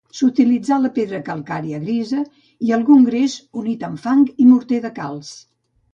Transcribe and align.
S'utilitzà 0.19 0.77
la 0.85 0.89
pedra 0.95 1.19
calcària 1.27 1.81
grisa 1.83 2.23
i 2.69 2.73
algun 2.79 3.07
gres 3.11 3.35
unit 3.65 3.87
amb 3.91 4.03
fang 4.07 4.25
i 4.45 4.47
morter 4.55 4.85
de 4.87 4.93
calç. 5.03 5.35